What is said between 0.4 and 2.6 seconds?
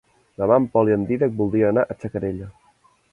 Demà en Pol i en Dídac voldrien anar a Xacarella.